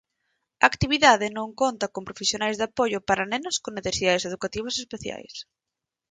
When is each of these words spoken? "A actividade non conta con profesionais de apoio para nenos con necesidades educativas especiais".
"A 0.63 0.65
actividade 0.71 1.27
non 1.37 1.49
conta 1.61 1.91
con 1.93 2.07
profesionais 2.09 2.55
de 2.57 2.65
apoio 2.69 2.99
para 3.07 3.29
nenos 3.31 3.55
con 3.63 3.71
necesidades 3.73 4.23
educativas 4.29 4.75
especiais". 4.83 5.33